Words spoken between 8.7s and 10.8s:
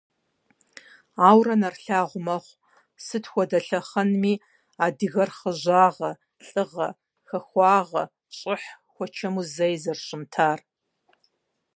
хуэчэму зэи зэрыщымытар.